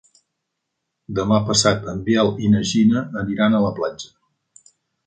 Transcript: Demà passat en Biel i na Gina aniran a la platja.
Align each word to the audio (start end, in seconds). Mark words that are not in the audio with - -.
Demà 1.19 1.37
passat 1.51 1.85
en 1.93 2.01
Biel 2.09 2.33
i 2.47 2.51
na 2.55 2.65
Gina 2.73 3.07
aniran 3.25 3.59
a 3.61 3.65
la 3.69 3.73
platja. 3.81 4.15